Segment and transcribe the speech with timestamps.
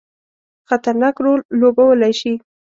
[0.67, 2.31] خطرناک رول لوبولای شي.